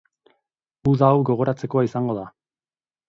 Uda 0.91 1.09
hau 1.09 1.21
gogoratzekoa 1.31 1.85
izango 1.89 2.17
da. 2.21 2.25